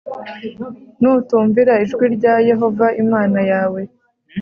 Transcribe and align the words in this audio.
nutumvira 0.99 1.73
ijwi 1.85 2.05
rya 2.15 2.33
yehova 2.49 2.87
imana 3.03 3.39
yawe, 3.51 3.81